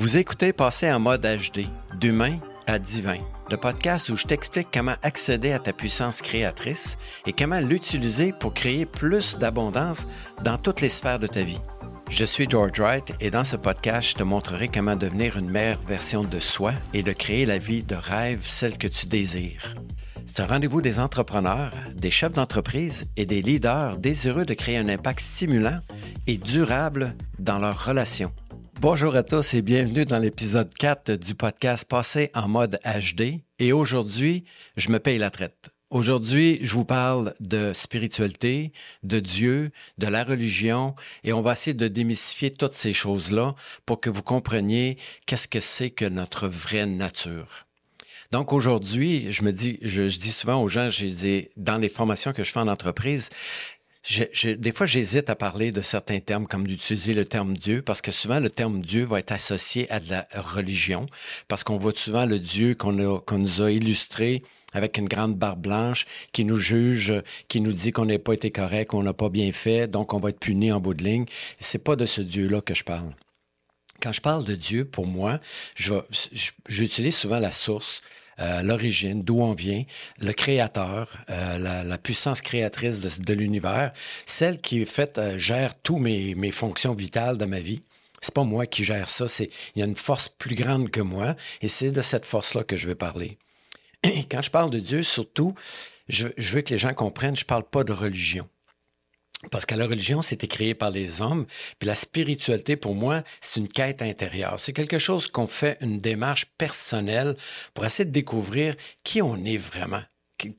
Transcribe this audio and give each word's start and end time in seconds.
Vous 0.00 0.16
écoutez 0.16 0.54
Passer 0.54 0.90
en 0.90 0.98
mode 0.98 1.26
HD, 1.26 1.66
d'humain 2.00 2.38
à 2.66 2.78
divin, 2.78 3.18
le 3.50 3.58
podcast 3.58 4.08
où 4.08 4.16
je 4.16 4.26
t'explique 4.26 4.68
comment 4.72 4.94
accéder 5.02 5.52
à 5.52 5.58
ta 5.58 5.74
puissance 5.74 6.22
créatrice 6.22 6.96
et 7.26 7.34
comment 7.34 7.60
l'utiliser 7.60 8.32
pour 8.32 8.54
créer 8.54 8.86
plus 8.86 9.36
d'abondance 9.36 10.06
dans 10.42 10.56
toutes 10.56 10.80
les 10.80 10.88
sphères 10.88 11.18
de 11.18 11.26
ta 11.26 11.42
vie. 11.42 11.60
Je 12.08 12.24
suis 12.24 12.48
George 12.48 12.80
Wright 12.80 13.12
et 13.20 13.30
dans 13.30 13.44
ce 13.44 13.56
podcast, 13.56 14.08
je 14.08 14.14
te 14.14 14.22
montrerai 14.22 14.68
comment 14.68 14.96
devenir 14.96 15.36
une 15.36 15.50
meilleure 15.50 15.82
version 15.82 16.24
de 16.24 16.40
soi 16.40 16.72
et 16.94 17.02
de 17.02 17.12
créer 17.12 17.44
la 17.44 17.58
vie 17.58 17.82
de 17.82 17.94
rêve, 17.94 18.40
celle 18.42 18.78
que 18.78 18.88
tu 18.88 19.04
désires. 19.04 19.74
C'est 20.24 20.40
un 20.40 20.46
rendez-vous 20.46 20.80
des 20.80 20.98
entrepreneurs, 20.98 21.72
des 21.94 22.10
chefs 22.10 22.32
d'entreprise 22.32 23.04
et 23.18 23.26
des 23.26 23.42
leaders 23.42 23.98
désireux 23.98 24.46
de 24.46 24.54
créer 24.54 24.78
un 24.78 24.88
impact 24.88 25.20
stimulant 25.20 25.80
et 26.26 26.38
durable 26.38 27.14
dans 27.38 27.58
leurs 27.58 27.84
relations. 27.84 28.32
Bonjour 28.80 29.14
à 29.14 29.22
tous 29.22 29.52
et 29.52 29.60
bienvenue 29.60 30.06
dans 30.06 30.18
l'épisode 30.18 30.72
4 30.72 31.12
du 31.12 31.34
podcast 31.34 31.86
Passé 31.86 32.30
en 32.32 32.48
mode 32.48 32.80
HD. 32.82 33.42
Et 33.58 33.74
aujourd'hui, 33.74 34.44
je 34.78 34.88
me 34.88 34.98
paye 34.98 35.18
la 35.18 35.28
traite. 35.28 35.68
Aujourd'hui, 35.90 36.58
je 36.62 36.72
vous 36.72 36.86
parle 36.86 37.34
de 37.40 37.74
spiritualité, 37.74 38.72
de 39.02 39.20
Dieu, 39.20 39.70
de 39.98 40.06
la 40.06 40.24
religion, 40.24 40.94
et 41.24 41.34
on 41.34 41.42
va 41.42 41.52
essayer 41.52 41.74
de 41.74 41.88
démystifier 41.88 42.52
toutes 42.52 42.72
ces 42.72 42.94
choses-là 42.94 43.54
pour 43.84 44.00
que 44.00 44.08
vous 44.08 44.22
compreniez 44.22 44.96
qu'est-ce 45.26 45.46
que 45.46 45.60
c'est 45.60 45.90
que 45.90 46.06
notre 46.06 46.48
vraie 46.48 46.86
nature. 46.86 47.66
Donc 48.32 48.54
aujourd'hui, 48.54 49.30
je 49.30 49.42
me 49.42 49.52
dis, 49.52 49.78
je, 49.82 50.04
dis 50.04 50.32
souvent 50.32 50.62
aux 50.62 50.68
gens, 50.68 50.88
je 50.88 51.04
dis, 51.04 51.48
dans 51.58 51.76
les 51.76 51.90
formations 51.90 52.32
que 52.32 52.44
je 52.44 52.50
fais 52.50 52.60
en 52.60 52.68
entreprise, 52.68 53.28
des 54.58 54.72
fois, 54.72 54.86
j'hésite 54.86 55.28
à 55.28 55.36
parler 55.36 55.72
de 55.72 55.82
certains 55.82 56.20
termes, 56.20 56.46
comme 56.46 56.66
d'utiliser 56.66 57.12
le 57.12 57.26
terme 57.26 57.56
Dieu, 57.56 57.82
parce 57.82 58.00
que 58.00 58.10
souvent, 58.10 58.40
le 58.40 58.48
terme 58.48 58.80
Dieu 58.80 59.04
va 59.04 59.18
être 59.18 59.32
associé 59.32 59.90
à 59.90 60.00
de 60.00 60.10
la 60.10 60.26
religion, 60.34 61.06
parce 61.48 61.64
qu'on 61.64 61.76
voit 61.76 61.92
souvent 61.94 62.24
le 62.24 62.38
Dieu 62.38 62.74
qu'on 62.74 62.92
nous 62.92 63.62
a 63.62 63.70
illustré 63.70 64.42
avec 64.72 64.98
une 64.98 65.08
grande 65.08 65.34
barbe 65.34 65.62
blanche, 65.62 66.06
qui 66.32 66.44
nous 66.44 66.58
juge, 66.58 67.12
qui 67.48 67.60
nous 67.60 67.72
dit 67.72 67.90
qu'on 67.92 68.06
n'a 68.06 68.18
pas 68.18 68.34
été 68.34 68.50
correct, 68.50 68.90
qu'on 68.90 69.02
n'a 69.02 69.12
pas 69.12 69.28
bien 69.28 69.50
fait, 69.52 69.88
donc 69.88 70.14
on 70.14 70.20
va 70.20 70.30
être 70.30 70.38
puni 70.38 70.70
en 70.72 70.80
bout 70.80 70.94
de 70.94 71.02
ligne. 71.02 71.26
C'est 71.58 71.82
pas 71.82 71.96
de 71.96 72.06
ce 72.06 72.20
Dieu-là 72.20 72.60
que 72.60 72.72
je 72.72 72.84
parle. 72.84 73.14
Quand 74.00 74.12
je 74.12 74.20
parle 74.20 74.44
de 74.44 74.54
Dieu, 74.54 74.84
pour 74.84 75.06
moi, 75.06 75.40
j'utilise 76.68 77.16
souvent 77.16 77.38
la 77.38 77.50
source, 77.50 78.00
euh, 78.40 78.62
l'origine, 78.62 79.22
d'où 79.22 79.40
on 79.40 79.52
vient, 79.52 79.82
le 80.20 80.32
créateur, 80.32 81.16
euh, 81.30 81.84
la, 81.84 81.98
puissance 81.98 82.40
créatrice 82.40 83.00
de, 83.20 83.34
l'univers, 83.34 83.92
celle 84.26 84.60
qui 84.60 84.84
fait 84.86 85.18
euh, 85.18 85.38
gère 85.38 85.74
tous 85.80 85.98
mes, 85.98 86.34
mes 86.34 86.50
fonctions 86.50 86.94
vitales 86.94 87.38
de 87.38 87.44
ma 87.44 87.60
vie. 87.60 87.80
C'est 88.20 88.34
pas 88.34 88.44
moi 88.44 88.66
qui 88.66 88.84
gère 88.84 89.08
ça, 89.08 89.28
c'est 89.28 89.50
il 89.74 89.80
y 89.80 89.82
a 89.82 89.86
une 89.86 89.96
force 89.96 90.28
plus 90.28 90.54
grande 90.54 90.90
que 90.90 91.00
moi 91.00 91.34
et 91.62 91.68
c'est 91.68 91.90
de 91.90 92.02
cette 92.02 92.26
force-là 92.26 92.64
que 92.64 92.76
je 92.76 92.86
vais 92.86 92.94
parler. 92.94 93.38
Quand 94.30 94.42
je 94.42 94.50
parle 94.50 94.70
de 94.70 94.78
Dieu, 94.78 95.02
surtout, 95.02 95.54
je, 96.08 96.28
je 96.36 96.54
veux 96.54 96.62
que 96.62 96.70
les 96.70 96.78
gens 96.78 96.94
comprennent, 96.94 97.36
je 97.36 97.44
parle 97.44 97.64
pas 97.64 97.84
de 97.84 97.92
religion. 97.92 98.48
Parce 99.50 99.64
que 99.64 99.74
la 99.74 99.86
religion, 99.86 100.20
c'était 100.20 100.46
créé 100.46 100.74
par 100.74 100.90
les 100.90 101.22
hommes, 101.22 101.46
puis 101.78 101.86
la 101.86 101.94
spiritualité, 101.94 102.76
pour 102.76 102.94
moi, 102.94 103.22
c'est 103.40 103.58
une 103.58 103.68
quête 103.68 104.02
intérieure. 104.02 104.60
C'est 104.60 104.74
quelque 104.74 104.98
chose 104.98 105.26
qu'on 105.28 105.46
fait 105.46 105.78
une 105.80 105.96
démarche 105.96 106.44
personnelle 106.58 107.36
pour 107.72 107.86
essayer 107.86 108.04
de 108.04 108.12
découvrir 108.12 108.74
qui 109.02 109.22
on 109.22 109.42
est 109.44 109.56
vraiment. 109.56 110.02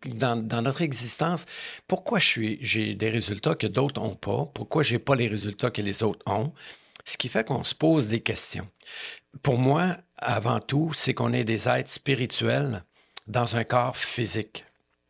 Dans, 0.05 0.61
notre 0.61 0.81
existence, 0.81 1.45
pourquoi 1.87 2.19
j'ai 2.19 2.93
des 2.93 3.09
résultats 3.09 3.55
que 3.55 3.67
d'autres 3.67 4.01
n'ont 4.01 4.15
pas, 4.15 4.45
pourquoi 4.53 4.83
j'ai 4.83 4.99
pas 4.99 5.15
les 5.15 5.27
résultats 5.27 5.71
que 5.71 5.81
les 5.81 6.03
autres 6.03 6.21
ont, 6.27 6.53
ce 7.05 7.17
qui 7.17 7.29
fait 7.29 7.45
qu'on 7.45 7.63
se 7.63 7.73
pose 7.73 8.07
des 8.07 8.19
questions. 8.19 8.67
Pour 9.41 9.57
moi, 9.57 9.97
avant 10.17 10.59
tout, 10.59 10.91
c'est 10.93 11.15
qu'on 11.15 11.33
est 11.33 11.43
des 11.43 11.67
êtres 11.67 11.89
spirituels 11.89 12.83
dans 13.27 13.55
un 13.55 13.63
corps 13.63 13.97
physique. 13.97 14.65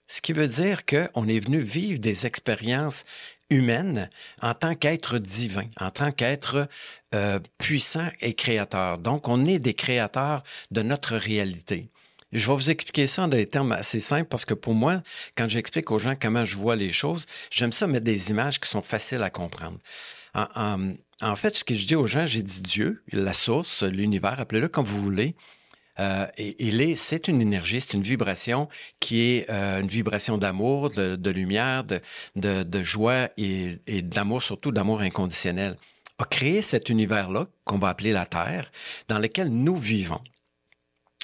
Ce 0.08 0.22
qui 0.22 0.34
veut 0.34 0.48
dire 0.48 0.86
qu'on 0.86 1.28
est 1.28 1.40
venu 1.40 1.60
vivre 1.60 2.00
des 2.00 2.26
expériences 2.26 3.06
humaine 3.52 4.10
en 4.42 4.56
tant 4.56 4.74
qu'être 4.74 5.20
divin, 5.20 5.66
en 5.80 5.92
tant 5.92 6.12
qu'être 6.12 6.68
euh, 7.14 7.40
puissant 7.60 8.08
et 8.22 8.34
créateur. 8.34 8.98
Donc, 8.98 9.28
on 9.28 9.46
est 9.46 9.60
des 9.60 9.76
créateurs 9.76 10.44
de 10.72 10.82
notre 10.82 11.16
réalité. 11.16 11.90
Je 12.32 12.48
vais 12.48 12.56
vous 12.56 12.70
expliquer 12.72 13.08
ça 13.08 13.24
en 13.24 13.28
des 13.28 13.46
termes 13.46 13.74
assez 13.74 14.00
simples 14.00 14.28
parce 14.30 14.46
que 14.46 14.54
pour 14.54 14.74
moi, 14.74 15.02
quand 15.36 15.50
j'explique 15.50 15.92
aux 15.92 16.00
gens 16.00 16.16
comment 16.20 16.46
je 16.46 16.56
vois 16.56 16.78
les 16.78 16.92
choses, 16.92 17.26
j'aime 17.52 17.74
ça 17.74 17.88
mettre 17.88 18.06
des 18.06 18.32
images 18.32 18.60
qui 18.60 18.70
sont 18.70 18.82
faciles 18.82 19.22
à 19.22 19.30
comprendre. 19.30 19.78
En, 20.34 20.94
en 21.22 21.36
fait, 21.36 21.56
ce 21.56 21.64
que 21.66 21.74
je 21.74 21.86
dis 21.86 21.96
aux 21.96 22.08
gens, 22.08 22.26
j'ai 22.26 22.42
dit 22.42 22.62
Dieu, 22.62 23.04
la 23.12 23.34
source, 23.34 23.84
l'univers, 23.84 24.40
appelez-le 24.40 24.70
comme 24.70 24.86
vous 24.86 25.02
voulez. 25.02 25.36
Euh, 26.00 26.26
c'est 26.96 27.28
une 27.28 27.42
énergie, 27.42 27.82
c'est 27.82 27.94
une 27.94 28.02
vibration 28.02 28.70
qui 29.00 29.22
est 29.22 29.50
euh, 29.50 29.82
une 29.82 29.88
vibration 29.88 30.38
d'amour, 30.38 30.90
de, 30.90 31.30
lumière, 31.30 31.84
de, 31.84 32.84
joie 32.84 33.30
et, 33.38 33.80
d'amour, 34.02 34.44
surtout 34.44 34.72
d'amour 34.72 35.02
inconditionnel. 35.02 35.76
A 36.18 36.26
créé 36.26 36.62
cet 36.62 36.90
univers-là, 36.90 37.48
qu'on 37.66 37.80
va 37.80 37.90
appeler 37.90 38.12
la 38.12 38.26
Terre, 38.26 38.72
dans 39.08 39.18
lequel 39.18 39.50
nous 39.50 39.76
vivons. 39.76 40.22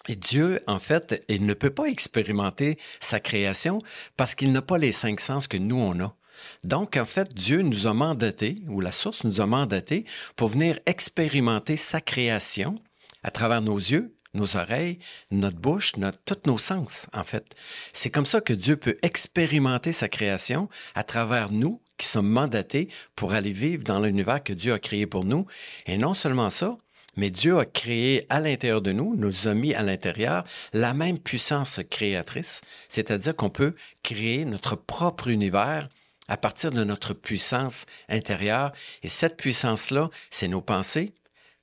Et 0.08 0.16
Dieu, 0.16 0.62
en 0.68 0.80
fait, 0.80 1.24
il 1.28 1.46
ne 1.46 1.54
peut 1.54 1.70
pas 1.70 1.86
expérimenter 1.86 2.78
sa 3.00 3.20
création 3.20 3.80
parce 4.16 4.36
qu'il 4.36 4.52
n'a 4.52 4.62
pas 4.62 4.78
les 4.78 4.92
cinq 4.92 5.20
sens 5.20 5.48
que 5.48 5.58
nous, 5.58 5.78
on 5.78 6.00
a. 6.00 6.16
Donc, 6.64 6.98
en 6.98 7.06
fait, 7.06 7.34
Dieu 7.34 7.62
nous 7.62 7.88
a 7.88 7.94
mandatés, 7.94 8.62
ou 8.68 8.80
la 8.80 8.92
source 8.92 9.24
nous 9.24 9.42
a 9.42 9.46
mandatés, 9.46 10.06
pour 10.36 10.50
venir 10.50 10.80
expérimenter 10.86 11.78
sa 11.78 12.00
création 12.02 12.80
à 13.24 13.32
travers 13.32 13.62
nos 13.62 13.78
yeux, 13.78 14.16
nos 14.34 14.58
oreilles, 14.58 15.00
notre 15.32 15.58
bouche, 15.58 15.96
notre, 15.98 16.20
tous 16.26 16.50
nos 16.50 16.58
sens, 16.58 17.08
en 17.14 17.24
fait. 17.24 17.56
C'est 17.94 18.10
comme 18.10 18.26
ça 18.26 18.42
que 18.42 18.54
Dieu 18.54 18.78
peut 18.78 18.98
expérimenter 19.02 19.92
sa 19.92 20.10
création 20.10 20.70
à 20.96 21.04
travers 21.04 21.52
nous 21.52 21.82
qui 21.98 22.08
sommes 22.08 22.30
mandatés 22.30 22.90
pour 23.16 23.34
aller 23.34 23.52
vivre 23.52 23.84
dans 23.84 24.00
l'univers 24.00 24.44
que 24.44 24.54
Dieu 24.54 24.74
a 24.74 24.80
créé 24.80 25.08
pour 25.08 25.26
nous. 25.26 25.46
Et 25.88 25.98
non 25.98 26.14
seulement 26.14 26.50
ça, 26.50 26.78
mais 27.16 27.32
Dieu 27.32 27.58
a 27.58 27.66
créé 27.66 28.26
à 28.30 28.40
l'intérieur 28.40 28.82
de 28.82 28.92
nous, 28.92 29.16
nous 29.16 29.48
a 29.48 29.54
mis 29.54 29.74
à 29.74 29.82
l'intérieur 29.82 30.44
la 30.72 30.94
même 30.94 31.18
puissance 31.18 31.80
créatrice, 31.90 32.62
c'est-à-dire 32.88 33.36
qu'on 33.36 33.50
peut 33.50 33.74
créer 34.04 34.46
notre 34.46 34.76
propre 34.76 35.28
univers 35.28 35.90
à 36.28 36.38
partir 36.38 36.72
de 36.72 36.84
notre 36.84 37.14
puissance 37.14 37.86
intérieure. 38.08 38.72
Et 39.02 39.10
cette 39.10 39.38
puissance-là, 39.38 40.10
c'est 40.30 40.48
nos 40.48 40.62
pensées, 40.62 41.14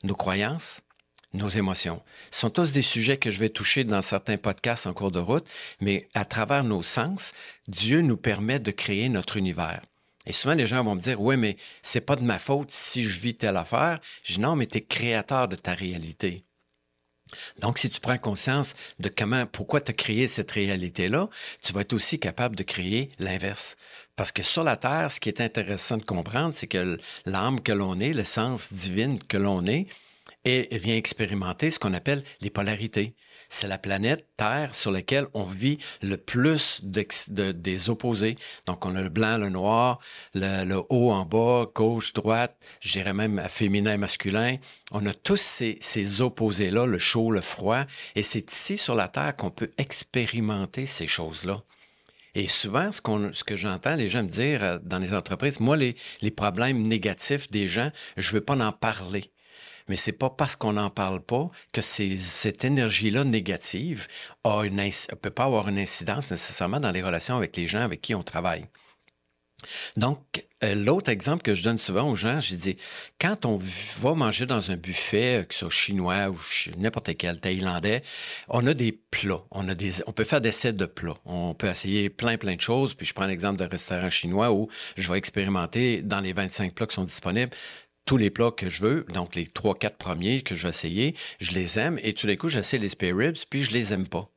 nos 0.03 0.17
croyances, 0.17 0.81
nos 1.34 1.49
émotions. 1.49 2.03
Ce 2.31 2.41
sont 2.41 2.50
tous 2.50 2.72
des 2.72 2.83
sujets 2.83 3.17
que 3.17 3.31
je 3.31 3.41
vais 3.41 3.50
toucher 3.50 3.84
dans 3.84 4.03
certains 4.03 4.39
podcasts 4.39 4.87
en 4.87 4.95
cours 4.95 5.12
de 5.12 5.19
route, 5.19 5.47
mais 5.81 6.09
à 6.15 6.25
travers 6.25 6.65
nos 6.65 6.83
sens, 6.83 7.33
Dieu 7.69 8.00
nous 8.00 8.17
permet 8.17 8.59
de 8.59 8.71
créer 8.71 9.09
notre 9.09 9.37
univers. 9.37 9.83
Et 10.27 10.33
souvent, 10.33 10.55
les 10.55 10.67
gens 10.67 10.83
vont 10.83 10.94
me 10.94 11.00
dire, 11.00 11.21
oui, 11.21 11.37
mais 11.37 11.56
c'est 11.83 12.00
pas 12.00 12.17
de 12.17 12.23
ma 12.23 12.39
faute 12.39 12.71
si 12.71 13.03
je 13.03 13.21
vis 13.21 13.34
telle 13.34 13.59
affaire. 13.59 14.00
Je 14.23 14.34
dis, 14.34 14.41
non, 14.41 14.56
mais 14.56 14.67
tu 14.67 14.78
es 14.78 14.81
créateur 14.81 15.49
de 15.49 15.56
ta 15.56 15.75
réalité. 15.75 16.44
Donc, 17.61 17.78
si 17.78 17.91
tu 17.91 18.00
prends 18.00 18.19
conscience 18.19 18.75
de 19.00 19.09
comment, 19.09 19.47
pourquoi 19.47 19.81
tu 19.81 19.91
as 19.91 19.94
créé 19.94 20.28
cette 20.28 20.50
réalité-là, 20.50 21.28
tu 21.62 21.73
vas 21.73 21.83
être 21.83 21.93
aussi 21.93 22.19
capable 22.19 22.56
de 22.56 22.62
créer 22.62 23.11
l'inverse. 23.19 23.77
Parce 24.17 24.33
que 24.33 24.43
sur 24.43 24.62
la 24.62 24.77
Terre, 24.77 25.11
ce 25.11 25.21
qui 25.21 25.28
est 25.28 25.41
intéressant 25.41 25.97
de 25.97 26.05
comprendre, 26.05 26.55
c'est 26.55 26.67
que 26.67 26.99
l'âme 27.27 27.61
que 27.61 27.73
l'on 27.73 27.99
est, 27.99 28.12
l'essence 28.12 28.73
divine 28.73 29.19
que 29.19 29.37
l'on 29.37 29.67
est, 29.67 29.89
et 30.44 30.69
vient 30.77 30.97
expérimenter 30.97 31.71
ce 31.71 31.78
qu'on 31.78 31.94
appelle 31.94 32.22
les 32.41 32.50
polarités. 32.50 33.15
C'est 33.49 33.69
la 33.69 33.78
planète 33.78 34.27
Terre 34.37 34.75
sur 34.75 34.91
laquelle 34.91 35.27
on 35.32 35.44
vit 35.44 35.78
le 36.03 36.16
plus 36.16 36.81
de, 36.82 37.53
des 37.53 37.91
opposés. 37.91 38.37
Donc, 38.66 38.84
on 38.84 38.94
a 38.94 39.03
le 39.03 39.09
blanc, 39.09 39.38
le 39.38 39.49
noir, 39.49 40.00
le, 40.34 40.82
haut 40.88 41.12
en 41.12 41.25
bas, 41.25 41.66
gauche, 41.75 42.12
droite, 42.12 42.56
je 42.81 42.93
dirais 42.93 43.15
même 43.15 43.43
féminin, 43.49 43.97
masculin. 43.97 44.56
On 44.93 45.06
a 45.06 45.15
tous 45.15 45.41
ces, 45.41 46.21
opposés-là, 46.21 46.87
le 46.87 46.99
chaud, 46.99 47.31
le 47.31 47.40
froid. 47.40 47.85
Et 48.14 48.23
c'est 48.23 48.50
ici 48.50 48.76
sur 48.76 48.94
la 48.94 49.08
Terre 49.08 49.37
qu'on 49.37 49.50
peut 49.50 49.70
expérimenter 49.79 50.87
ces 50.87 51.06
choses-là. 51.06 51.62
Et 52.35 52.49
souvent, 52.49 52.90
ce, 52.90 53.00
que 53.44 53.55
j'entends 53.55 53.94
les 53.94 54.08
gens 54.08 54.25
me 54.25 54.29
dire 54.29 54.64
euh, 54.64 54.79
dans 54.82 54.99
les 54.99 55.14
entreprises, 55.14 55.61
moi, 55.61 55.76
les, 55.76 55.94
les 56.20 56.32
problèmes 56.32 56.82
négatifs 56.82 57.49
des 57.49 57.69
gens, 57.69 57.90
je 58.17 58.32
veux 58.32 58.40
pas 58.40 58.56
en 58.56 58.73
parler 58.73 59.31
mais 59.89 59.97
c'est 59.97 60.12
pas 60.12 60.31
parce 60.31 60.56
qu'on 60.56 60.75
n'en 60.75 60.91
parle 60.91 61.21
pas 61.21 61.51
que 61.73 61.81
cette 61.81 62.65
énergie-là 62.65 63.25
négative 63.25 64.06
a 64.45 64.62
une, 64.62 64.83
peut 65.21 65.31
pas 65.31 65.45
avoir 65.45 65.69
une 65.69 65.79
incidence 65.79 66.31
nécessairement 66.31 66.81
dans 66.81 66.93
les 66.93 67.03
relations 67.03 67.37
avec 67.37 67.56
les 67.56 67.67
gens 67.67 67.81
avec 67.81 68.01
qui 68.01 68.15
on 68.15 68.23
travaille. 68.23 68.67
Donc, 69.97 70.47
euh, 70.62 70.75
l'autre 70.75 71.11
exemple 71.11 71.43
que 71.43 71.55
je 71.55 71.62
donne 71.62 71.79
souvent 71.79 72.09
aux 72.11 72.17
gens, 72.17 72.41
je 72.41 72.55
dis, 72.55 72.77
quand 73.21 73.45
on 73.45 73.59
va 74.01 74.15
manger 74.15 74.47
dans 74.47 74.71
un 74.71 74.77
buffet, 74.77 75.41
euh, 75.41 75.45
que 75.45 75.55
ce 75.55 75.61
soit 75.61 75.71
chinois 75.71 76.29
ou 76.29 76.39
n'importe 76.79 77.17
quel 77.17 77.41
thaïlandais, 77.41 78.03
on 78.49 78.67
a 78.67 78.75
des 78.75 78.93
plats, 78.93 79.45
on 79.50 79.65
peut 80.12 80.25
faire 80.25 80.41
des 80.41 80.53
sets 80.53 80.73
de 80.73 80.87
plats, 80.87 81.17
on 81.25 81.55
peut 81.55 81.69
essayer 81.69 82.11
plein 82.11 82.37
plein 82.37 82.57
de 82.57 82.61
choses. 82.61 82.95
Puis 82.95 83.07
je 83.07 83.15
prends 83.15 83.27
l'exemple 83.27 83.59
d'un 83.59 83.69
restaurant 83.69 84.11
chinois 84.11 84.53
où 84.53 84.69
je 84.97 85.11
vais 85.11 85.19
expérimenter 85.19 86.03
dans 86.03 86.21
les 86.21 86.33
25 86.33 86.75
plats 86.75 86.87
qui 86.87 86.95
sont 86.95 87.05
disponibles 87.05 87.53
tous 88.05 88.17
les 88.17 88.31
plats 88.31 88.51
que 88.51 88.69
je 88.69 88.83
veux, 88.83 89.06
donc 89.12 89.35
les 89.35 89.47
trois, 89.47 89.75
quatre 89.75 89.97
premiers 89.97 90.43
que 90.43 90.55
je 90.55 90.65
vais 90.65 90.71
essayer, 90.71 91.15
je 91.41 91.53
les 91.53 91.79
aime 91.79 91.99
et 92.03 92.12
tout 92.12 92.27
d'un 92.27 92.37
coup, 92.37 92.49
j'essaie 92.49 92.79
les 92.79 92.91
spare 92.91 93.17
ribs, 93.17 93.39
puis 93.49 93.62
je 93.62 93.73
les 93.73 93.93
aime 93.93 94.06
pas. 94.06 94.31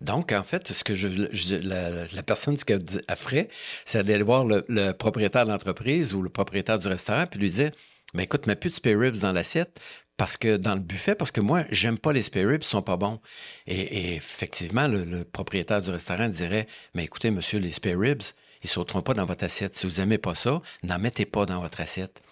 Donc, 0.00 0.30
en 0.30 0.44
fait, 0.44 0.72
ce 0.72 0.84
que 0.84 0.94
je, 0.94 1.08
la, 1.56 2.22
personne 2.22 2.56
ce 2.56 2.64
qu'elle 2.64 2.84
ferait, 3.16 3.48
c'est 3.84 4.04
d'aller 4.04 4.22
voir 4.22 4.44
le, 4.44 4.92
propriétaire 4.92 5.44
de 5.44 5.50
l'entreprise 5.50 6.14
ou 6.14 6.22
le 6.22 6.28
propriétaire 6.28 6.78
du 6.78 6.86
restaurant, 6.86 7.26
puis 7.26 7.40
lui 7.40 7.50
dire 7.50 7.72
ben 8.14 8.22
écoute, 8.22 8.46
mets 8.46 8.56
plus 8.56 8.70
de 8.70 8.74
spare 8.74 8.98
ribs 8.98 9.18
dans 9.18 9.32
l'assiette 9.32 9.80
parce 10.16 10.36
que 10.36 10.56
dans 10.56 10.74
le 10.74 10.80
buffet, 10.80 11.14
parce 11.14 11.30
que 11.30 11.40
moi, 11.40 11.64
j'aime 11.70 11.98
pas 11.98 12.12
les 12.12 12.22
spare 12.22 12.46
ribs, 12.46 12.62
ils 12.62 12.66
sont 12.66 12.82
pas 12.82 12.96
bons. 12.96 13.20
Et, 13.66 14.14
effectivement, 14.14 14.88
le, 14.88 15.24
propriétaire 15.24 15.82
du 15.82 15.90
restaurant 15.90 16.28
dirait 16.28 16.66
Mais 16.94 17.04
écoutez, 17.04 17.30
monsieur, 17.30 17.58
les 17.58 17.70
spare 17.70 17.98
ribs, 17.98 18.22
ils 18.62 18.70
sauteront 18.70 19.02
pas 19.02 19.14
dans 19.14 19.26
votre 19.26 19.44
assiette. 19.44 19.76
Si 19.76 19.86
vous 19.86 20.00
aimez 20.00 20.18
pas 20.18 20.34
ça, 20.34 20.62
n'en 20.84 20.98
mettez 20.98 21.26
pas 21.26 21.44
dans 21.44 21.60
votre 21.60 21.80
assiette. 21.80 22.22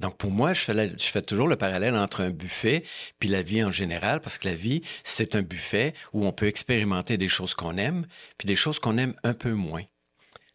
Donc, 0.00 0.16
pour 0.16 0.30
moi, 0.30 0.54
je 0.54 0.60
fais, 0.60 0.92
je 0.98 1.18
toujours 1.20 1.48
le 1.48 1.56
parallèle 1.56 1.94
entre 1.94 2.22
un 2.22 2.30
buffet 2.30 2.82
puis 3.18 3.28
la 3.28 3.42
vie 3.42 3.62
en 3.62 3.70
général, 3.70 4.20
parce 4.20 4.38
que 4.38 4.48
la 4.48 4.54
vie, 4.54 4.82
c'est 5.04 5.34
un 5.34 5.42
buffet 5.42 5.94
où 6.12 6.26
on 6.26 6.32
peut 6.32 6.46
expérimenter 6.46 7.16
des 7.16 7.28
choses 7.28 7.54
qu'on 7.54 7.76
aime, 7.76 8.06
puis 8.36 8.46
des 8.46 8.56
choses 8.56 8.78
qu'on 8.78 8.98
aime 8.98 9.14
un 9.22 9.34
peu 9.34 9.52
moins. 9.52 9.84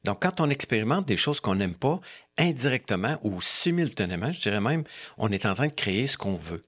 Donc, 0.03 0.21
quand 0.21 0.39
on 0.41 0.49
expérimente 0.49 1.07
des 1.07 1.17
choses 1.17 1.39
qu'on 1.39 1.55
n'aime 1.55 1.75
pas, 1.75 1.99
indirectement 2.37 3.17
ou 3.23 3.41
simultanément, 3.41 4.31
je 4.31 4.39
dirais 4.39 4.61
même, 4.61 4.83
on 5.17 5.31
est 5.31 5.45
en 5.45 5.53
train 5.53 5.67
de 5.67 5.75
créer 5.75 6.07
ce 6.07 6.17
qu'on 6.17 6.35
veut. 6.35 6.61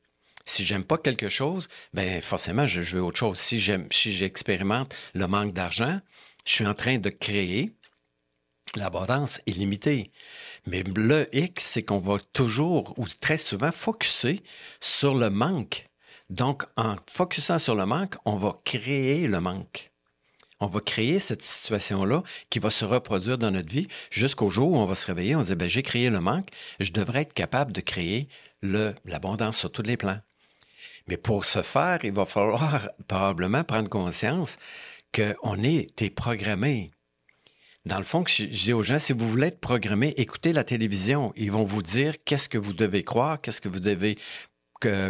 Si 0.45 0.65
j'aime 0.65 0.83
pas 0.83 0.97
quelque 0.97 1.29
chose, 1.29 1.67
ben 1.93 2.21
forcément, 2.21 2.67
je, 2.67 2.81
veux 2.81 3.01
autre 3.01 3.19
chose. 3.19 3.37
Si 3.37 3.59
j'aime, 3.59 3.87
si 3.91 4.11
j'expérimente 4.11 4.93
le 5.13 5.27
manque 5.27 5.53
d'argent, 5.53 5.99
je 6.45 6.51
suis 6.51 6.65
en 6.65 6.73
train 6.73 6.97
de 6.97 7.09
créer 7.09 7.71
l'abondance 8.75 9.39
illimitée. 9.45 10.11
Mais 10.67 10.83
le 10.83 11.27
X, 11.35 11.63
c'est 11.63 11.83
qu'on 11.83 11.99
va 11.99 12.17
toujours 12.33 12.93
ou 12.97 13.07
très 13.19 13.37
souvent 13.37 13.71
focuser 13.71 14.41
sur 14.79 15.15
le 15.15 15.29
manque. 15.29 15.87
Donc, 16.29 16.63
en 16.77 16.95
focusant 17.07 17.59
sur 17.59 17.75
le 17.75 17.85
manque, 17.85 18.15
on 18.25 18.35
va 18.35 18.55
créer 18.63 19.27
le 19.27 19.41
manque. 19.41 19.91
On 20.59 20.67
va 20.67 20.79
créer 20.79 21.19
cette 21.19 21.41
situation-là 21.41 22.21
qui 22.51 22.59
va 22.59 22.69
se 22.69 22.85
reproduire 22.85 23.39
dans 23.39 23.49
notre 23.49 23.71
vie 23.71 23.87
jusqu'au 24.11 24.51
jour 24.51 24.71
où 24.71 24.77
on 24.77 24.85
va 24.85 24.93
se 24.93 25.07
réveiller, 25.07 25.35
on 25.35 25.41
se 25.41 25.47
dit, 25.47 25.55
ben, 25.55 25.67
j'ai 25.67 25.81
créé 25.81 26.11
le 26.11 26.21
manque, 26.21 26.49
je 26.79 26.91
devrais 26.91 27.23
être 27.23 27.33
capable 27.33 27.73
de 27.73 27.81
créer 27.81 28.27
l'abondance 28.61 29.57
sur 29.57 29.71
tous 29.71 29.81
les 29.81 29.97
plans. 29.97 30.19
Mais 31.07 31.17
pour 31.17 31.45
ce 31.45 31.63
faire, 31.63 31.99
il 32.03 32.11
va 32.11 32.25
falloir 32.25 32.89
probablement 33.07 33.63
prendre 33.63 33.89
conscience 33.89 34.57
qu'on 35.13 35.63
est 35.63 36.09
programmé. 36.11 36.91
Dans 37.85 37.97
le 37.97 38.03
fond, 38.03 38.23
je, 38.27 38.43
dis 38.43 38.73
aux 38.73 38.83
gens, 38.83 38.99
si 38.99 39.11
vous 39.11 39.27
voulez 39.27 39.47
être 39.47 39.59
programmé, 39.59 40.13
écoutez 40.17 40.53
la 40.53 40.63
télévision. 40.63 41.33
Ils 41.35 41.51
vont 41.51 41.63
vous 41.63 41.81
dire 41.81 42.15
qu'est-ce 42.25 42.47
que 42.47 42.59
vous 42.59 42.73
devez 42.73 43.03
croire, 43.03 43.41
qu'est-ce 43.41 43.59
que 43.59 43.69
vous 43.69 43.79
devez 43.79 44.17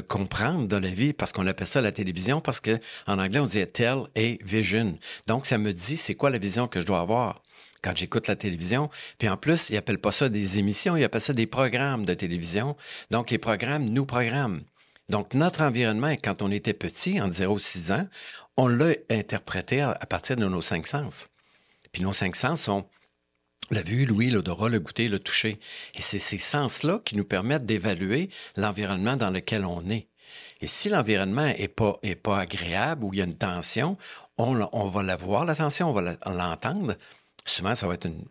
comprendre 0.07 0.67
dans 0.67 0.79
la 0.79 0.89
vie, 0.89 1.13
parce 1.13 1.31
qu'on 1.31 1.47
appelle 1.47 1.67
ça 1.67 1.81
la 1.81 1.91
télévision, 1.91 2.41
parce 2.41 2.59
que 2.59 2.77
en 3.07 3.19
anglais, 3.19 3.39
on 3.39 3.45
dit 3.45 3.65
tell 3.67 4.03
a 4.15 4.37
vision. 4.43 4.97
Donc, 5.27 5.45
ça 5.45 5.57
me 5.57 5.73
dit 5.73 5.97
c'est 5.97 6.15
quoi 6.15 6.29
la 6.29 6.37
vision 6.37 6.67
que 6.67 6.81
je 6.81 6.85
dois 6.85 6.99
avoir 6.99 7.41
quand 7.81 7.95
j'écoute 7.95 8.27
la 8.27 8.35
télévision. 8.35 8.89
Puis 9.17 9.27
en 9.27 9.37
plus, 9.37 9.69
ils 9.69 9.77
appellent 9.77 9.97
pas 9.97 10.11
ça 10.11 10.29
des 10.29 10.59
émissions, 10.59 10.95
ils 10.95 11.03
appellent 11.03 11.21
ça 11.21 11.33
des 11.33 11.47
programmes 11.47 12.05
de 12.05 12.13
télévision. 12.13 12.75
Donc, 13.11 13.31
les 13.31 13.37
programmes 13.37 13.85
nous 13.85 14.05
programment. 14.05 14.61
Donc, 15.09 15.33
notre 15.33 15.61
environnement, 15.61 16.11
quand 16.23 16.41
on 16.41 16.51
était 16.51 16.73
petit, 16.73 17.19
en 17.21 17.29
0-6 17.29 17.91
ans, 17.93 18.07
on 18.55 18.67
l'a 18.67 18.93
interprété 19.09 19.81
à 19.81 20.05
partir 20.07 20.35
de 20.37 20.47
nos 20.47 20.61
cinq 20.61 20.87
sens. 20.87 21.30
Puis 21.91 22.01
nos 22.01 22.13
cinq 22.13 22.35
sens 22.35 22.61
sont 22.61 22.85
la 23.69 23.81
vue, 23.81 24.05
l'ouïe, 24.05 24.29
l'odorat, 24.29 24.69
le 24.69 24.79
goûter, 24.79 25.07
le 25.07 25.19
toucher. 25.19 25.59
Et 25.95 26.01
c'est 26.01 26.19
ces 26.19 26.37
sens-là 26.37 26.99
qui 27.03 27.15
nous 27.15 27.23
permettent 27.23 27.65
d'évaluer 27.65 28.29
l'environnement 28.57 29.15
dans 29.15 29.29
lequel 29.29 29.65
on 29.65 29.87
est. 29.89 30.07
Et 30.61 30.67
si 30.67 30.89
l'environnement 30.89 31.47
est 31.47 31.67
pas, 31.67 31.97
est 32.03 32.15
pas 32.15 32.39
agréable 32.39 33.03
ou 33.03 33.13
il 33.13 33.17
y 33.17 33.21
a 33.21 33.25
une 33.25 33.35
tension, 33.35 33.97
on, 34.37 34.87
va 34.89 35.03
la 35.03 35.15
voir, 35.15 35.45
la 35.45 35.55
tension, 35.55 35.89
on 35.89 35.93
va 35.93 36.17
l'entendre. 36.25 36.95
Souvent, 37.45 37.73
ça 37.73 37.87
va 37.87 37.95
être 37.95 38.05
une, 38.05 38.23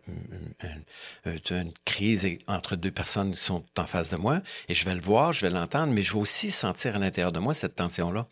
une, 1.25 1.39
une, 1.49 1.73
crise 1.85 2.27
entre 2.47 2.77
deux 2.77 2.91
personnes 2.91 3.31
qui 3.33 3.39
sont 3.39 3.65
en 3.77 3.85
face 3.85 4.09
de 4.09 4.15
moi, 4.15 4.39
et 4.69 4.73
je 4.73 4.85
vais 4.85 4.95
le 4.95 5.01
voir, 5.01 5.33
je 5.33 5.45
vais 5.45 5.51
l'entendre, 5.51 5.91
mais 5.91 6.01
je 6.01 6.13
vais 6.13 6.19
aussi 6.19 6.49
sentir 6.49 6.95
à 6.95 6.99
l'intérieur 6.99 7.33
de 7.33 7.39
moi 7.39 7.53
cette 7.53 7.75
tension-là. 7.75 8.25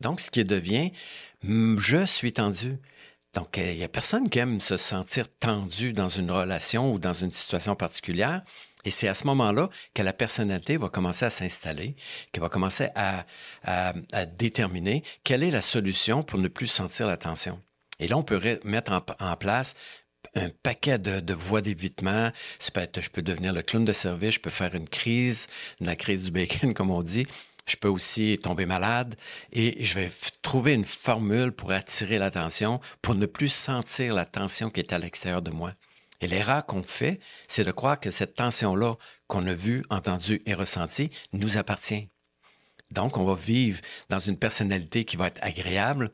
Donc, 0.00 0.20
ce 0.20 0.30
qui 0.30 0.44
devient, 0.44 0.90
je 1.42 2.04
suis 2.06 2.32
tendu. 2.32 2.78
Donc, 3.34 3.56
il 3.56 3.76
n'y 3.76 3.84
a 3.84 3.88
personne 3.88 4.28
qui 4.28 4.38
aime 4.38 4.60
se 4.60 4.76
sentir 4.76 5.26
tendu 5.28 5.92
dans 5.92 6.08
une 6.08 6.30
relation 6.30 6.92
ou 6.92 6.98
dans 6.98 7.14
une 7.14 7.32
situation 7.32 7.74
particulière. 7.74 8.42
Et 8.84 8.90
c'est 8.90 9.08
à 9.08 9.14
ce 9.14 9.26
moment-là 9.28 9.68
que 9.94 10.02
la 10.02 10.12
personnalité 10.12 10.76
va 10.76 10.88
commencer 10.88 11.24
à 11.24 11.30
s'installer, 11.30 11.94
qu'elle 12.30 12.42
va 12.42 12.48
commencer 12.48 12.88
à, 12.94 13.24
à, 13.62 14.26
déterminer 14.26 15.02
quelle 15.24 15.42
est 15.42 15.50
la 15.50 15.62
solution 15.62 16.22
pour 16.22 16.38
ne 16.38 16.48
plus 16.48 16.66
sentir 16.66 17.06
la 17.06 17.16
tension. 17.16 17.60
Et 18.00 18.08
là, 18.08 18.18
on 18.18 18.24
peut 18.24 18.40
mettre 18.64 18.92
en, 19.20 19.36
place 19.36 19.74
un 20.34 20.48
paquet 20.50 20.98
de, 20.98 21.20
de 21.20 21.34
voies 21.34 21.60
d'évitement. 21.60 22.30
Je 22.60 23.08
peux 23.10 23.22
devenir 23.22 23.52
le 23.52 23.62
clown 23.62 23.84
de 23.84 23.92
service, 23.92 24.34
je 24.34 24.40
peux 24.40 24.50
faire 24.50 24.74
une 24.74 24.88
crise, 24.88 25.46
la 25.80 25.94
crise 25.94 26.24
du 26.24 26.32
bacon, 26.32 26.74
comme 26.74 26.90
on 26.90 27.02
dit. 27.02 27.26
Je 27.66 27.76
peux 27.76 27.88
aussi 27.88 28.38
tomber 28.42 28.66
malade 28.66 29.14
et 29.52 29.82
je 29.84 29.94
vais 29.94 30.10
trouver 30.42 30.74
une 30.74 30.84
formule 30.84 31.52
pour 31.52 31.70
attirer 31.70 32.18
l'attention, 32.18 32.80
pour 33.02 33.14
ne 33.14 33.26
plus 33.26 33.52
sentir 33.52 34.14
la 34.14 34.24
tension 34.24 34.68
qui 34.68 34.80
est 34.80 34.92
à 34.92 34.98
l'extérieur 34.98 35.42
de 35.42 35.50
moi. 35.50 35.72
Et 36.20 36.28
l'erreur 36.28 36.66
qu'on 36.66 36.82
fait, 36.82 37.20
c'est 37.48 37.64
de 37.64 37.72
croire 37.72 37.98
que 37.98 38.10
cette 38.10 38.34
tension-là 38.34 38.94
qu'on 39.26 39.46
a 39.46 39.54
vue, 39.54 39.84
entendue 39.90 40.40
et 40.46 40.54
ressentie 40.54 41.10
nous 41.32 41.58
appartient. 41.58 42.08
Donc, 42.92 43.16
on 43.16 43.24
va 43.24 43.34
vivre 43.34 43.80
dans 44.08 44.18
une 44.18 44.38
personnalité 44.38 45.04
qui 45.04 45.16
va 45.16 45.28
être 45.28 45.42
agréable, 45.42 46.10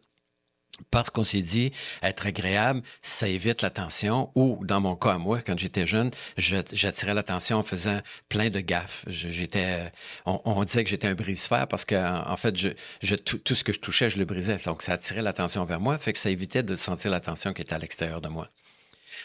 parce 0.90 1.10
qu'on 1.10 1.24
s'est 1.24 1.42
dit 1.42 1.72
être 2.02 2.26
agréable, 2.26 2.82
ça 3.02 3.28
évite 3.28 3.62
l'attention. 3.62 4.30
Ou 4.34 4.60
dans 4.64 4.80
mon 4.80 4.96
cas 4.96 5.18
moi, 5.18 5.40
quand 5.40 5.58
j'étais 5.58 5.86
jeune, 5.86 6.10
j'attirais 6.36 7.14
l'attention 7.14 7.58
en 7.58 7.62
faisant 7.62 7.98
plein 8.28 8.50
de 8.50 8.60
gaffes. 8.60 9.04
J'étais, 9.06 9.92
on, 10.26 10.64
disait 10.64 10.84
que 10.84 10.90
j'étais 10.90 11.08
un 11.08 11.14
brise-fer 11.14 11.66
parce 11.68 11.84
que 11.84 11.96
en, 11.96 12.36
fait, 12.36 12.56
je, 12.56 13.14
tout, 13.14 13.54
ce 13.54 13.64
que 13.64 13.72
je 13.72 13.80
touchais, 13.80 14.10
je 14.10 14.18
le 14.18 14.24
brisais. 14.24 14.58
Donc 14.64 14.82
ça 14.82 14.92
attirait 14.92 15.22
l'attention 15.22 15.64
vers 15.64 15.80
moi, 15.80 15.98
fait 15.98 16.12
que 16.12 16.18
ça 16.18 16.30
évitait 16.30 16.62
de 16.62 16.76
sentir 16.76 17.10
l'attention 17.10 17.52
qui 17.52 17.62
était 17.62 17.74
à 17.74 17.78
l'extérieur 17.78 18.20
de 18.20 18.28
moi. 18.28 18.48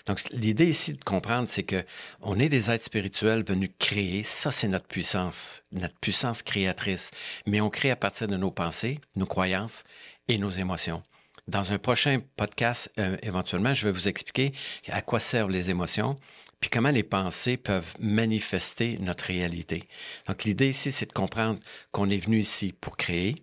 Donc, 0.06 0.22
l'idée 0.32 0.68
ici 0.68 0.94
de 0.94 1.04
comprendre, 1.04 1.48
c'est 1.48 1.64
que 1.64 1.86
on 2.22 2.38
est 2.40 2.50
des 2.50 2.70
êtres 2.70 2.84
spirituels 2.84 3.44
venus 3.48 3.70
créer. 3.80 4.24
Ça, 4.24 4.52
c'est 4.52 4.68
notre 4.68 4.88
puissance, 4.88 5.64
notre 5.72 5.98
puissance 6.00 6.42
créatrice. 6.42 7.12
Mais 7.46 7.62
on 7.62 7.70
crée 7.70 7.92
à 7.92 7.96
partir 7.96 8.28
de 8.28 8.36
nos 8.36 8.52
pensées, 8.52 9.00
nos 9.16 9.26
croyances 9.26 9.84
et 10.28 10.38
nos 10.38 10.50
émotions. 10.50 11.04
Dans 11.48 11.74
un 11.74 11.78
prochain 11.78 12.22
podcast, 12.38 12.90
euh, 13.00 13.18
éventuellement, 13.22 13.74
je 13.74 13.86
vais 13.86 13.92
vous 13.92 14.08
expliquer 14.08 14.54
à 14.88 15.02
quoi 15.02 15.20
servent 15.20 15.52
les 15.52 15.70
émotions, 15.70 16.18
puis 16.62 16.70
comment 16.70 16.92
les 16.92 17.04
pensées 17.04 17.58
peuvent 17.58 17.94
manifester 18.00 18.98
notre 19.02 19.26
réalité. 19.26 19.84
Donc, 20.28 20.46
l'idée 20.46 20.70
ici, 20.70 20.94
c'est 20.94 21.08
de 21.08 21.12
comprendre 21.12 21.60
qu'on 21.92 22.10
est 22.10 22.18
venu 22.18 22.40
ici 22.40 22.74
pour 22.80 22.96
créer, 22.96 23.36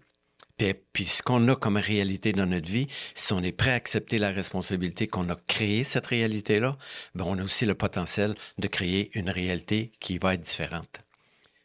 puis, 0.57 0.75
puis 0.95 1.05
ce 1.05 1.23
qu'on 1.23 1.47
a 1.49 1.57
comme 1.57 1.77
réalité 1.77 2.33
dans 2.33 2.47
notre 2.47 2.71
vie, 2.71 2.87
si 3.15 3.35
on 3.35 3.43
est 3.43 3.53
prêt 3.53 3.73
à 3.73 3.75
accepter 3.75 4.19
la 4.19 4.31
responsabilité 4.31 5.07
qu'on 5.07 5.29
a 5.29 5.37
créé 5.47 5.85
cette 5.85 6.07
réalité-là, 6.07 6.79
ben 7.15 7.25
on 7.27 7.39
a 7.39 7.43
aussi 7.43 7.67
le 7.67 7.75
potentiel 7.75 8.35
de 8.59 8.67
créer 8.67 9.11
une 9.19 9.29
réalité 9.29 9.93
qui 10.01 10.17
va 10.17 10.35
être 10.35 10.41
différente. 10.41 11.03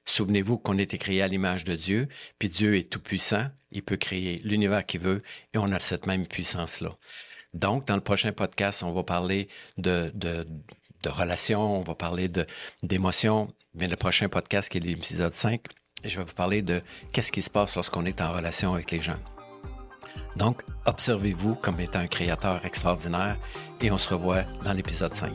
Souvenez-vous 0.05 0.57
qu'on 0.57 0.77
été 0.77 0.97
créé 0.97 1.21
à 1.21 1.27
l'image 1.27 1.63
de 1.63 1.75
Dieu, 1.75 2.07
puis 2.39 2.49
Dieu 2.49 2.75
est 2.75 2.89
tout-puissant, 2.89 3.47
il 3.71 3.83
peut 3.83 3.97
créer 3.97 4.39
l'univers 4.43 4.85
qu'il 4.85 5.01
veut, 5.01 5.21
et 5.53 5.57
on 5.57 5.71
a 5.71 5.79
cette 5.79 6.05
même 6.05 6.27
puissance-là. 6.27 6.95
Donc, 7.53 7.87
dans 7.87 7.95
le 7.95 8.01
prochain 8.01 8.31
podcast, 8.31 8.83
on 8.83 8.91
va 8.91 9.03
parler 9.03 9.47
de, 9.77 10.11
de, 10.13 10.47
de 11.03 11.09
relations, 11.09 11.79
on 11.79 11.81
va 11.81 11.95
parler 11.95 12.29
d'émotions, 12.83 13.53
mais 13.73 13.87
le 13.87 13.95
prochain 13.95 14.29
podcast, 14.29 14.69
qui 14.69 14.77
est 14.77 14.81
l'épisode 14.81 15.33
5, 15.33 15.61
je 16.03 16.17
vais 16.17 16.23
vous 16.23 16.33
parler 16.33 16.61
de 16.61 16.81
qu'est-ce 17.13 17.31
qui 17.31 17.41
se 17.41 17.49
passe 17.49 17.75
lorsqu'on 17.75 18.05
est 18.05 18.21
en 18.21 18.31
relation 18.31 18.73
avec 18.73 18.91
les 18.91 19.01
gens. 19.01 19.19
Donc, 20.35 20.63
observez-vous 20.85 21.55
comme 21.55 21.79
étant 21.79 21.99
un 21.99 22.07
créateur 22.07 22.65
extraordinaire 22.65 23.37
et 23.81 23.91
on 23.91 23.97
se 23.97 24.13
revoit 24.13 24.43
dans 24.63 24.73
l'épisode 24.73 25.13
5. 25.13 25.31